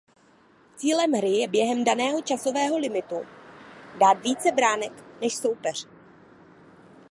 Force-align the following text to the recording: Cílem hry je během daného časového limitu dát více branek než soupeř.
Cílem 0.77 1.13
hry 1.13 1.29
je 1.37 1.47
během 1.47 1.83
daného 1.83 2.21
časového 2.21 2.77
limitu 2.77 3.15
dát 3.99 4.13
více 4.13 4.51
branek 4.51 4.91
než 5.21 5.35
soupeř. 5.35 5.87